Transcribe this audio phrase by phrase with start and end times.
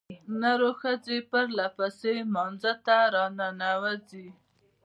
[0.41, 4.27] نرو ښځې پرلپسې لمانځه ته راننوځي.